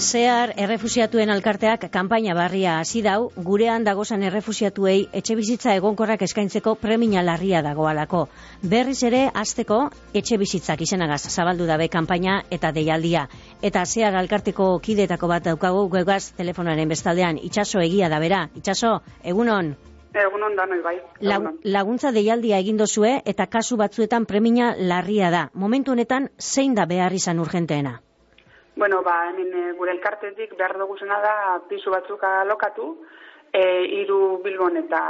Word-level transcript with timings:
Zehar 0.00 0.54
errefusiatuen 0.56 1.28
alkarteak 1.28 1.82
kanpaina 1.92 2.32
barria 2.32 2.78
hasi 2.80 3.02
dau, 3.04 3.28
gurean 3.48 3.84
dagozan 3.84 4.22
errefusiatuei 4.24 5.10
etxe 5.20 5.36
bizitza 5.36 5.74
egonkorrak 5.76 6.24
eskaintzeko 6.24 6.74
premia 6.80 7.20
larria 7.22 7.60
dagoalako. 7.60 8.22
Berriz 8.62 9.02
ere, 9.04 9.20
azteko 9.42 9.82
etxe 10.14 10.40
bizitzak 10.40 10.80
izenagaz 10.88 11.20
zabaldu 11.28 11.68
dabe 11.68 11.90
kanpaina 11.92 12.38
eta 12.50 12.72
deialdia. 12.72 13.26
Eta 13.60 13.84
zehar 13.84 14.16
alkarteko 14.16 14.72
kidetako 14.80 15.28
bat 15.28 15.44
daukagu 15.52 15.86
guegaz 15.92 16.32
telefonaren 16.32 16.88
bestaldean. 16.88 17.36
Itxaso 17.36 17.84
egia 17.84 18.08
da 18.08 18.24
bera. 18.24 18.46
Itxaso, 18.56 19.02
egunon? 19.22 19.74
Egunon 20.16 20.56
da, 20.56 20.70
bai. 20.82 20.98
Egunon. 21.20 21.58
laguntza 21.64 22.10
deialdia 22.10 22.58
egin 22.58 22.80
dozue 22.80 23.18
eta 23.26 23.46
kasu 23.46 23.76
batzuetan 23.76 24.24
premia 24.24 24.74
larria 24.78 25.30
da. 25.30 25.50
Momentu 25.52 25.92
honetan, 25.92 26.30
zein 26.38 26.74
da 26.74 26.86
behar 26.86 27.12
izan 27.12 27.38
urgenteena? 27.38 28.00
Bueno, 28.80 29.02
ba, 29.02 29.28
hemen 29.28 29.50
e, 29.52 29.72
gure 29.76 29.92
elkartetik 29.92 30.54
behar 30.56 30.72
dugu 30.80 30.94
da 31.04 31.60
pisu 31.68 31.90
batzuk 31.90 32.22
alokatu, 32.24 32.86
e, 33.52 33.84
iru 34.00 34.40
bilbon 34.42 34.78
eta, 34.78 35.00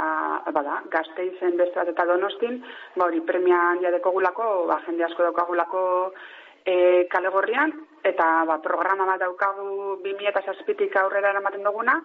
bada, 0.51 0.81
gazte 0.91 1.23
izen 1.23 1.55
beste 1.55 1.79
eta 1.79 2.05
donostin, 2.05 2.59
ba, 2.97 3.05
hori 3.05 3.21
premia 3.21 3.61
handia 3.69 3.91
dekogulako, 3.91 4.67
ba, 4.67 4.81
jende 4.85 5.05
asko 5.05 5.23
daukagulako 5.23 6.11
e, 6.65 7.07
kale 7.07 7.29
gorrian, 7.29 7.71
eta 8.03 8.43
ba, 8.43 8.59
programa 8.59 9.05
bat 9.05 9.23
daukagu 9.23 10.01
2000 10.03 10.27
eta 10.27 11.05
aurrera 11.05 11.29
eramaten 11.29 11.63
duguna, 11.63 12.01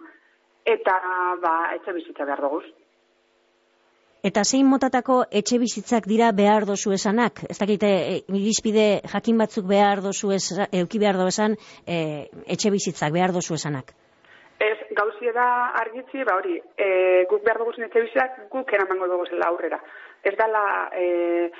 eta 0.63 1.01
ba, 1.43 1.55
etxe 1.75 1.91
bizitza 1.91 2.23
behar 2.23 2.47
dugu. 2.47 2.63
Eta 4.27 4.41
zein 4.43 4.65
motatako 4.67 5.21
etxe 5.39 5.59
bizitzak 5.61 6.07
dira 6.11 6.33
behar 6.35 6.65
dozu 6.67 6.91
esanak? 6.95 7.43
Ez 7.47 7.55
dakite, 7.61 7.91
e, 8.11 8.15
irizpide 8.39 8.87
jakin 9.13 9.37
batzuk 9.39 9.67
behar 9.69 10.01
dozu 10.03 10.33
esan, 10.35 10.65
euki 10.81 10.99
behar 10.99 11.19
dozu 11.19 11.31
esan, 11.31 11.55
e, 11.85 11.99
etxe 12.55 12.71
bizitzak 12.73 13.13
behar 13.15 13.31
dozu 13.35 13.55
esanak? 13.55 13.93
Ez, 14.59 14.75
gauzi 14.99 15.31
da 15.37 15.47
argitzi, 15.83 16.25
ba 16.27 16.35
hori, 16.41 16.57
e, 16.57 16.89
guk 17.31 17.45
behar 17.45 17.61
dugu 17.61 17.75
etxe 17.77 18.03
bizitzak, 18.07 18.41
guk 18.51 18.73
eramango 18.73 19.07
dugu 19.13 19.29
zela 19.29 19.51
aurrera. 19.53 19.79
Ez 20.27 20.35
dala, 20.35 20.63
e, 20.91 21.51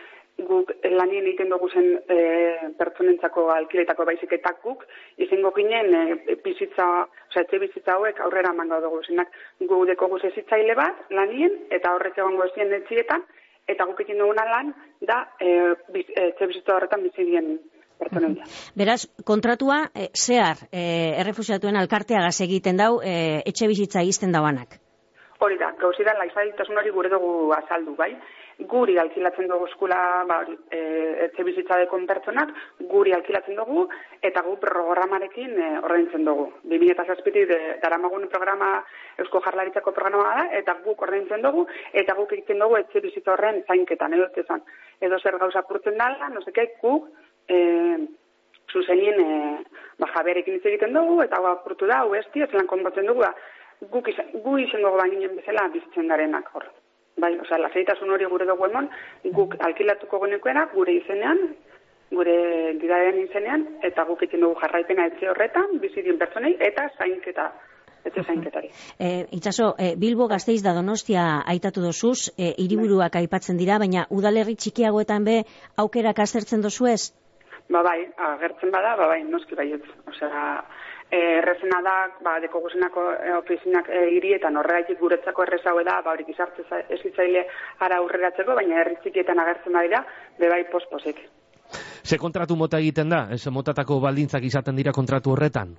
guk 0.58 0.74
lanien 0.98 1.26
egiten 1.30 1.50
dugu 1.54 1.70
zen 1.70 1.88
e, 2.10 2.18
pertsonentzako 2.80 3.48
alkiletako 3.54 4.06
baizik 4.10 4.34
eta 4.40 4.54
guk 4.64 4.84
izango 5.26 5.54
ginen 5.56 5.96
e, 5.96 6.36
bizitza, 6.44 6.88
oza, 7.30 7.44
etxe 7.46 7.62
bizitza 7.64 7.96
hauek 7.96 8.22
aurrera 8.26 8.54
mango 8.58 8.82
dugu 8.84 9.02
zenak 9.06 9.34
gu 9.72 9.82
deko 9.90 10.12
guz 10.14 10.24
ezitzaile 10.32 10.76
bat 10.80 11.08
lanien 11.20 11.56
eta 11.80 11.94
horrek 11.96 12.18
egongo 12.18 12.50
ezien 12.50 12.74
etxietan 12.82 13.26
eta 13.68 13.88
guk 13.90 14.04
egin 14.06 14.22
duguna 14.24 14.46
lan 14.52 14.74
da 15.02 15.24
e, 15.40 15.74
biz, 15.94 16.08
etxe 16.16 16.50
bizitza 16.54 16.76
horretan 16.76 17.04
bizitien 17.08 17.58
pertsonen 18.00 18.38
Beraz, 18.78 19.02
kontratua 19.26 19.80
e, 19.94 20.10
zehar 20.14 20.66
e, 20.72 20.82
errefusiatuen 21.22 21.80
alkarteagaz 21.80 22.36
egiten 22.46 22.78
dau 22.82 22.98
e, 23.02 23.44
etxe 23.46 23.70
bizitza 23.70 24.04
izten 24.06 24.36
dauanak? 24.36 24.80
Hori 25.44 25.58
da, 25.62 25.72
gauzi 25.78 26.06
da, 26.06 26.16
laizaditasun 26.18 26.80
hori 26.82 26.92
gure 26.94 27.12
dugu 27.14 27.52
azaldu, 27.54 27.94
bai? 27.98 28.14
Guri 28.66 28.98
alkilatzen 28.98 29.48
dugu 29.48 29.68
eskula 29.68 29.98
ba, 30.28 30.40
e, 30.74 30.80
etxe 31.28 31.44
bizitza 31.46 31.78
dekon 31.78 32.08
pertsonak, 32.10 32.54
guri 32.90 33.14
alkilatzen 33.14 33.56
dugu, 33.56 33.86
eta 34.26 34.42
gu 34.42 34.56
programarekin 34.62 35.54
e, 35.62 35.68
ordaintzen 35.84 36.26
dugu. 36.26 36.48
2000 36.64 36.96
eta 36.96 37.06
zazpitik 37.06 37.54
daramagun 37.84 38.26
programa, 38.34 38.72
Eusko 39.22 39.42
Jarlaritzako 39.46 39.94
programa 39.94 40.34
da, 40.34 40.48
eta 40.58 40.78
guk 40.86 41.02
ordaintzen 41.06 41.46
dugu, 41.46 41.68
eta 41.94 42.16
guk 42.18 42.34
egiten 42.34 42.64
dugu 42.66 42.80
etxe 42.82 43.04
bizitza 43.06 43.36
horren 43.36 43.62
zainketan, 43.68 44.18
edo 44.18 44.48
zan. 44.48 44.66
Edo 45.02 45.20
zer 45.20 45.38
gauza 45.38 45.62
purtzen 45.62 45.98
dala, 45.98 46.32
no 46.34 46.42
seke, 46.42 46.72
guk, 46.82 47.12
e, 47.48 47.60
zuzenien, 48.74 49.22
e, 49.22 49.78
ba, 50.02 50.10
jaberekin 50.16 50.58
hitz 50.58 50.66
egiten 50.66 50.98
dugu, 50.98 51.22
eta 51.22 51.38
hau 51.38 51.52
apurtu 51.52 51.86
da, 51.86 52.02
hau 52.02 52.18
esti, 52.18 52.42
ez 52.42 52.52
lan 52.58 52.68
konbatzen 52.74 53.06
dugu, 53.06 53.22
da, 53.22 53.32
guk 53.94 54.10
izan, 54.10 54.34
gu 54.42 54.58
izan 54.66 54.82
dugu 54.82 54.98
bainien 54.98 55.38
bezala 55.38 55.70
bizitzen 55.78 56.10
garenak 56.10 56.50
hor. 56.56 56.66
Bai, 57.18 57.32
osea, 57.42 57.58
lasaitasun 57.58 58.12
hori 58.14 58.28
gure 58.30 58.46
dugu 58.46 58.68
emon, 58.68 58.90
guk 59.34 59.56
alkilatuko 59.68 60.20
genekoena 60.22 60.68
gure 60.74 60.94
izenean, 61.00 61.40
gure 62.14 62.36
didaren 62.82 63.18
izenean, 63.24 63.64
eta 63.90 64.06
guk 64.06 64.22
egiten 64.22 64.46
dugu 64.46 64.60
jarraipena 64.62 65.08
etxe 65.10 65.32
horretan, 65.32 65.80
bizitien 65.82 66.20
pertsonei, 66.22 66.54
eta 66.70 66.86
zainketa, 67.00 67.48
etxe 68.06 68.24
zainketari. 68.24 68.70
E, 69.00 69.10
itxaso, 69.40 69.72
e, 69.82 69.96
Bilbo 69.98 70.30
gazteiz 70.30 70.62
da 70.64 70.76
donostia 70.78 71.26
aitatu 71.56 71.82
dozuz, 71.82 72.30
e, 72.38 72.54
iriburuak 72.64 73.18
aipatzen 73.20 73.58
dira, 73.58 73.80
baina 73.82 74.06
udalerri 74.14 74.54
txikiagoetan 74.56 75.26
be 75.26 75.40
aukerak 75.84 76.22
aztertzen 76.22 76.62
dozu 76.62 76.92
ez? 76.94 77.02
Ba 77.74 77.82
bai, 77.84 78.00
agertzen 78.30 78.70
bada, 78.72 78.94
ba 78.96 79.10
bai, 79.10 79.24
noski 79.26 79.58
baietz. 79.58 79.84
Osea, 80.08 80.44
Eh, 80.62 80.87
errezena 81.12 81.82
da, 81.82 81.96
ba, 82.24 82.38
deko 82.44 82.60
guzenako 82.60 83.04
e, 83.14 83.34
ofizinak 83.38 83.88
e, 83.90 84.04
hirietan 84.18 84.58
horregaitik 84.60 85.00
guretzako 85.00 85.46
errezaue 85.46 85.84
da, 85.88 86.02
ba, 86.04 86.12
horik 86.12 86.30
izartze 86.34 86.66
ezitzaile 87.00 87.46
ara 87.80 88.02
aurreratzeko, 88.02 88.56
baina 88.56 88.82
herritzikietan 88.82 89.40
agertzen 89.40 89.74
badira, 89.74 90.04
bebai 90.40 90.66
posposek. 90.72 91.22
Ze 92.04 92.18
kontratu 92.18 92.56
mota 92.56 92.80
egiten 92.80 93.10
da? 93.10 93.28
Ez 93.32 93.48
motatako 93.52 94.00
baldintzak 94.04 94.44
izaten 94.44 94.76
dira 94.76 94.92
kontratu 94.96 95.32
horretan? 95.32 95.76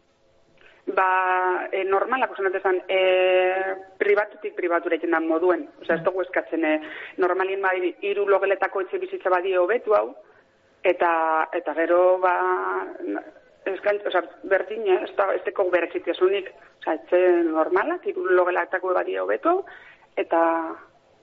Ba, 0.97 1.09
e, 1.73 1.85
normalak 1.85 2.33
usan 2.33 2.81
e, 2.89 3.01
pribatutik 4.01 4.55
pribatura 4.57 4.97
egiten 4.97 5.13
da 5.13 5.21
moduen. 5.21 5.67
Osa, 5.83 5.99
ez 5.99 6.05
dugu 6.05 6.25
eskatzen, 6.25 6.65
e, 6.65 6.81
normalien 7.19 7.61
badi, 7.61 7.93
iru 8.09 8.25
logeletako 8.29 8.87
etxe 8.87 8.99
bizitza 8.99 9.31
badio 9.31 9.65
hobetu 9.65 9.95
hau, 9.95 10.07
eta, 10.83 11.11
eta 11.53 11.75
gero, 11.77 12.19
ba, 12.23 12.35
eskaint, 13.75 14.07
oza, 14.07 14.23
berdin, 14.51 14.87
eh? 14.87 15.03
ez 15.05 15.15
da, 15.17 15.29
ez 15.35 15.43
deko 15.45 15.69
beretzitiasunik, 15.71 16.51
oza, 16.81 16.95
etxe 16.95 17.21
normalak, 17.51 18.07
irulogelaktako 18.07 18.95
badia 18.95 19.23
hobeto, 19.23 19.65
eta 20.17 20.41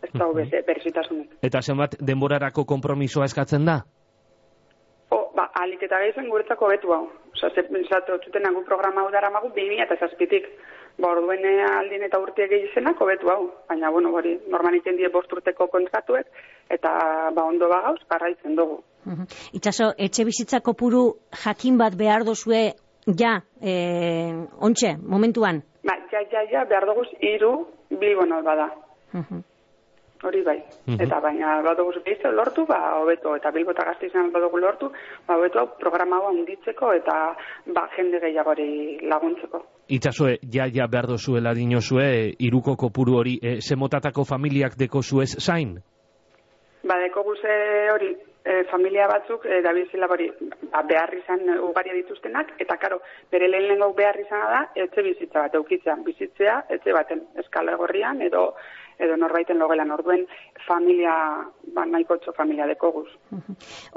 ez 0.05 0.11
da 0.13 0.27
uh 0.27 0.35
-huh. 0.35 1.27
Eta 1.41 1.61
zenbat 1.61 1.95
denborarako 2.07 2.65
kompromisoa 2.65 3.25
eskatzen 3.25 3.65
da? 3.65 3.81
O, 5.09 5.31
ba, 5.35 5.49
alik 5.53 5.83
eta 5.83 5.99
gehiazen 5.99 6.29
guretzako 6.29 6.67
betu 6.67 6.93
hau. 6.93 7.09
Osa, 7.33 7.49
zuten 8.25 8.43
nagu 8.43 8.63
programa 8.65 9.01
hau 9.01 9.11
dara 9.11 9.29
magu, 9.29 9.49
bimi 9.49 9.81
eta 9.81 9.95
zazpitik. 9.99 10.45
Ba, 10.97 11.09
orduen 11.11 11.43
aldin 11.67 12.05
eta 12.07 12.19
urte 12.23 12.47
gehiazenak 12.47 13.01
hobetu 13.01 13.29
hau. 13.31 13.41
Baina, 13.69 13.89
bueno, 13.91 14.13
hori, 14.15 14.37
normalitzen 14.51 14.95
die 14.99 15.09
bosturteko 15.11 15.67
kontratuek, 15.73 16.29
eta, 16.71 16.91
ba, 17.35 17.43
ondo 17.43 17.67
bagauz, 17.71 17.99
garraitzen 18.11 18.55
dugu. 18.55 18.79
Itxaso, 19.53 19.91
etxe 20.07 20.25
bizitza 20.25 20.61
kopuru 20.65 21.03
jakin 21.43 21.77
bat 21.81 21.97
behar 21.99 22.23
dozue, 22.27 22.63
ja, 23.19 23.33
e, 23.61 23.73
ontxe, 24.69 24.95
momentuan? 25.15 25.61
Ba, 25.85 25.97
ja, 26.13 26.23
ja, 26.31 26.45
ja, 26.53 26.63
behar 26.69 26.87
duguz, 26.89 27.09
iru, 27.19 27.51
bilbon 27.91 28.33
albada. 28.39 28.71
Hori 30.25 30.41
bai. 30.41 30.57
Eta 31.05 31.19
baina 31.21 31.59
badugu 31.65 31.93
zupeizte 31.99 32.31
lortu, 32.33 32.65
ba, 32.65 32.79
hobeto, 32.97 33.35
eta 33.37 33.51
bilbo 33.53 33.75
eta 33.75 33.85
gazte 33.91 34.09
izan 34.09 34.31
badugu 34.33 34.57
lortu, 34.57 34.89
ba, 35.27 35.37
hobeto, 35.37 35.65
programa 35.81 36.17
hau 36.17 36.31
handitzeko 36.31 36.93
eta 36.97 37.17
ba, 37.75 37.87
jende 37.95 38.21
gehiagori 38.23 38.69
laguntzeko. 39.05 39.61
Itxasue, 39.97 40.39
ja, 40.53 40.65
ja, 40.73 40.87
behar 40.89 41.07
dozuela 41.13 41.53
dinozue, 41.53 42.07
iruko 42.47 42.75
kopuru 42.75 43.19
hori, 43.21 43.35
e, 43.41 43.59
zemotatako 43.61 44.25
familiak 44.25 44.79
deko 44.79 45.03
zuez 45.03 45.35
zain? 45.37 45.75
Ba, 46.85 46.97
deko 47.03 47.21
guze 47.27 47.59
hori, 47.93 48.15
e, 48.45 48.63
familia 48.71 49.07
batzuk 49.09 49.45
e, 49.45 49.59
dabilzela 49.65 50.09
hori 50.09 50.31
ba, 50.71 50.81
behar 50.89 51.13
izan 51.17 51.45
ugaria 51.67 51.93
dituztenak, 51.97 52.55
eta 52.65 52.77
karo, 52.81 53.01
bere 53.31 53.49
lehen 53.49 53.67
lehen 53.71 53.93
behar 53.97 54.19
izan 54.21 54.45
da, 54.53 54.63
etxe 54.85 55.05
bizitza 55.05 55.45
bat, 55.45 55.59
eukitzea, 55.61 55.97
bizitzea, 56.05 56.57
etxe 56.77 56.93
baten 56.97 57.25
eskala 57.41 57.77
gorrian, 57.81 58.21
edo 58.25 58.51
edo 58.99 59.17
norbaiten 59.17 59.59
logelan 59.59 59.91
orduen 59.91 60.25
familia, 60.67 61.13
ba, 61.75 61.85
nahiko 61.85 62.17
txo 62.17 62.33
familia 62.37 62.67
deko 62.69 62.91
guz. 62.95 63.07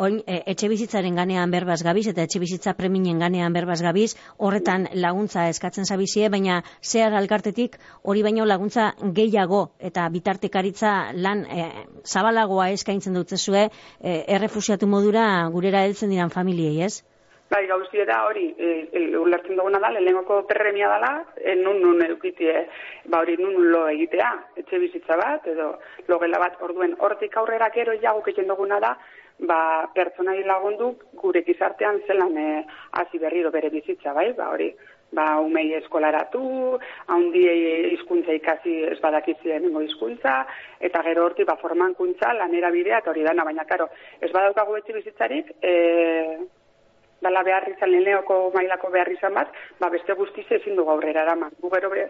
Oin, 0.05 0.21
e, 0.27 0.43
etxe 0.53 0.69
bizitzaren 0.71 1.19
ganean 1.19 1.51
berbaz 1.55 1.81
gabiz, 1.87 2.07
eta 2.13 2.25
etxe 2.27 2.41
bizitza 2.43 2.75
preminen 2.79 3.21
ganean 3.23 3.55
berbaz 3.57 3.81
gabiz, 3.83 4.11
horretan 4.39 4.89
laguntza 4.95 5.49
eskatzen 5.53 5.89
zabizie, 5.89 6.29
baina 6.29 6.63
zehar 6.83 7.17
alkartetik 7.19 7.79
hori 8.03 8.25
baino 8.27 8.47
laguntza 8.47 8.93
gehiago 9.21 9.69
eta 9.79 10.09
bitartekaritza 10.13 10.95
lan 11.15 11.45
e, 11.47 11.69
zabalagoa 12.05 12.71
eskaintzen 12.77 13.15
dutzezue, 13.15 13.69
e, 14.01 14.19
errefusiatu 14.39 14.87
modura 14.87 15.29
gurera 15.53 15.85
heltzen 15.87 16.11
diran 16.15 16.35
familiei, 16.35 16.83
ez? 16.85 16.99
Bai, 17.49 17.63
gauzi 17.67 18.05
da 18.05 18.19
hori, 18.27 18.51
e, 18.61 18.71
e, 18.93 19.03
ulertzen 19.17 19.57
duguna 19.57 19.79
da, 19.81 19.89
lehenengoko 19.95 20.43
perremia 20.51 20.91
dela, 20.93 21.13
e, 21.41 21.55
nun 21.57 21.81
nun 21.81 22.03
eukitie, 22.05 22.67
ba 23.09 23.21
hori 23.23 23.37
nun 23.41 23.71
lo 23.73 23.87
egitea, 23.89 24.31
etxe 24.61 24.79
bizitza 24.79 25.17
bat, 25.17 25.47
edo 25.49 25.71
logela 26.09 26.39
bat, 26.43 26.61
orduen, 26.65 26.95
hortik 26.99 27.37
aurrera 27.41 27.71
gero 27.75 27.97
jago 28.03 28.23
egiten 28.25 28.49
duguna 28.51 28.79
da, 28.85 28.93
ba, 29.39 29.89
pertsonai 29.95 30.43
lagundu 30.45 30.93
gure 31.23 31.43
gizartean 31.47 32.03
zelan 32.07 32.37
e, 32.37 32.49
hasi 33.01 33.19
berriro 33.19 33.51
bere 33.55 33.71
bizitza, 33.71 34.13
bai, 34.13 34.33
ba 34.37 34.51
hori, 34.53 34.69
ba, 35.15 35.29
umei 35.41 35.73
eskolaratu, 35.79 36.43
haundiei 37.15 37.95
hizkuntza 37.95 38.35
ikasi 38.37 38.77
ez 38.93 38.99
badakizien 39.01 39.65
nengo 39.65 39.81
hizkuntza, 39.87 40.43
eta 40.91 41.03
gero 41.07 41.25
horti, 41.29 41.49
ba, 41.49 41.57
formankuntza, 41.63 42.35
lanera 42.37 42.71
bidea, 42.75 43.01
eta 43.01 43.15
hori 43.15 43.25
dana, 43.25 43.47
baina, 43.49 43.65
karo, 43.65 43.89
ez 44.21 44.33
badaukagu 44.35 44.77
etxe 44.83 44.99
bizitzarik, 45.01 45.55
e, 45.63 45.75
dala 47.23 47.43
behar 47.43 47.69
izan 47.71 47.91
leheneoko 47.93 48.51
mailako 48.55 48.91
behar 48.95 49.11
izan 49.13 49.35
bat, 49.35 49.49
ba 49.81 49.91
beste 49.91 50.15
guztiz 50.19 50.47
ezin 50.59 50.77
dugu 50.77 50.91
aurrera 50.91 51.23
eraman. 51.27 51.51
Gu 51.63 51.71
gero 51.75 51.91
be, 51.91 52.07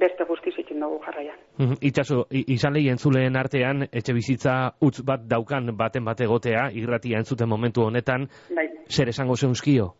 beste 0.00 0.24
guztiz 0.28 0.54
ezin 0.58 0.80
dugu 0.80 1.00
jarraian. 1.06 1.38
Mhm, 1.58 1.78
Itxaso, 1.80 2.26
izan 2.30 2.74
lehi 2.74 2.90
entzuleen 2.92 3.36
artean, 3.36 3.86
etxe 3.92 4.12
bizitza 4.16 4.72
utz 4.80 5.00
bat 5.06 5.24
daukan 5.28 5.76
baten 5.76 6.04
bat 6.04 6.20
egotea, 6.20 6.70
irratia 6.74 7.18
entzuten 7.18 7.48
momentu 7.48 7.82
honetan, 7.86 8.28
Bai. 8.54 8.68
zer 8.88 9.08
esango 9.08 9.36
zeunskio? 9.36 9.94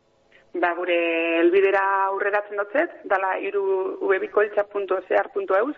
Ba, 0.52 0.72
gure 0.74 0.94
elbidera 1.40 1.80
aurreratzen 2.08 2.58
dutzet, 2.58 2.94
dala 3.06 3.36
iru 3.38 3.62
ubebikoiltza.zehar.eus, 4.02 5.76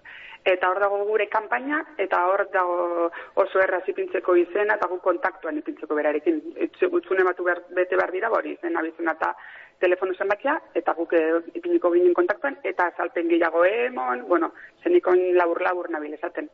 eta 0.48 0.70
hor 0.70 0.80
dago 0.80 1.02
gure 1.04 1.26
kanpaina, 1.28 1.82
eta 2.00 2.22
hor 2.30 2.46
dago 2.54 3.10
oso 3.44 3.60
erraz 3.60 3.82
ipintzeko 3.92 4.34
izena, 4.40 4.78
eta 4.80 4.88
gu 4.88 4.98
kontaktuan 5.04 5.60
ipintzeko 5.60 5.98
berarekin. 5.98 6.40
Utzune 6.88 7.28
batu 7.28 7.44
behar, 7.44 7.60
bete 7.76 8.00
behar 8.00 8.16
dira, 8.16 8.32
hori 8.32 8.56
izena 8.56 8.80
bizena 8.88 9.12
eta 9.18 9.34
telefono 9.84 10.16
zenbakia, 10.16 10.56
eta 10.74 10.96
guk 10.96 11.12
eh, 11.20 11.42
ipiniko 11.60 11.92
ginen 11.92 12.16
kontaktuan, 12.16 12.56
eta 12.64 12.88
azalpen 12.94 13.28
gehiago 13.28 13.66
emon, 13.68 14.24
bueno, 14.28 14.54
zenikon 14.82 15.20
labur-labur 15.36 15.90
nabil 15.92 16.16
esaten. 16.16 16.48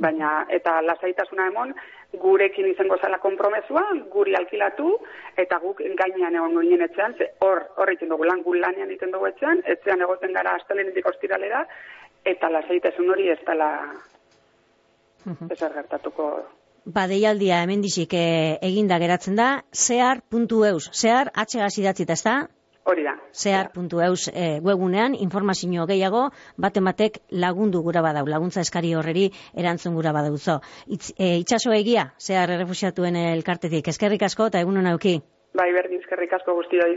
Baina, 0.00 0.46
eta 0.48 0.78
lasaitasuna 0.82 1.46
emon, 1.50 1.74
gurekin 2.20 2.68
izango 2.70 2.96
zala 2.96 3.18
konpromesua, 3.18 3.82
guri 4.12 4.34
alkilatu, 4.36 4.94
eta 5.36 5.58
guk 5.60 5.82
gainean 5.98 6.38
egon 6.38 6.56
ginen 6.60 6.86
etxean, 6.88 7.14
ze 7.18 7.28
hor, 7.44 7.62
hor 7.76 7.92
egiten 7.92 8.08
dugu 8.12 8.24
lan, 8.28 8.42
gu 8.42 8.54
lanean 8.54 8.88
egiten 8.88 9.12
dugu 9.12 9.28
etxean, 9.28 9.60
etxean 9.74 10.00
egoten 10.00 10.32
gara 10.32 10.56
astelenetik 10.60 11.06
ostiralera, 11.12 11.66
eta 12.24 12.50
lasaitasun 12.50 13.10
hori 13.10 13.28
ez 13.34 13.38
dela 13.46 13.70
ezer 15.50 15.72
gertatuko 15.76 16.32
Ba, 16.84 17.04
deialdia 17.06 17.60
hemendizik 17.62 18.14
eh, 18.18 18.58
eginda 18.66 18.96
geratzen 18.98 19.36
da, 19.38 19.62
zehar.eus, 19.70 20.88
zehar, 20.90 21.30
atxegaz 21.38 21.76
idatzita, 21.78 22.16
ez 22.18 22.24
da? 22.26 22.34
Hori 22.84 23.04
da. 23.06 23.14
zehar.eus 23.32 24.28
e, 24.32 24.60
webunean 24.64 25.14
informazio 25.14 25.86
gehiago 25.86 26.28
baten 26.56 26.84
batek 26.84 27.18
lagundu 27.30 27.82
gura 27.82 28.02
badau, 28.02 28.26
laguntza 28.26 28.60
eskari 28.60 28.94
horreri 28.94 29.30
erantzun 29.54 29.94
gura 29.94 30.12
badauzo. 30.12 30.60
Itz, 30.86 31.12
e, 31.18 31.36
itxaso 31.44 31.72
egia, 31.72 32.10
zehar 32.18 32.50
errefusiatuen 32.50 33.16
elkartetik, 33.16 33.88
eskerrik 33.88 34.22
asko 34.28 34.50
eta 34.50 34.60
egun 34.60 34.82
hona 34.82 34.96
auki. 34.96 35.20
Bai, 35.54 35.72
berdin, 35.72 36.00
eskerrik 36.00 36.32
asko 36.32 36.54
guztioi. 36.58 36.96